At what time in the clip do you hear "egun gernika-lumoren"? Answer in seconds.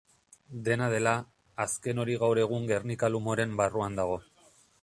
2.47-3.57